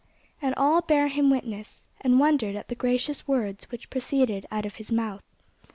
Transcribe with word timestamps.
And 0.41 0.55
all 0.55 0.81
bare 0.81 1.09
him 1.09 1.29
witness, 1.29 1.85
and 1.99 2.19
wondered 2.19 2.55
at 2.55 2.69
the 2.69 2.73
gracious 2.73 3.27
words 3.27 3.65
which 3.69 3.91
proceeded 3.91 4.47
out 4.51 4.65
of 4.65 4.77
his 4.77 4.91
mouth. 4.91 5.21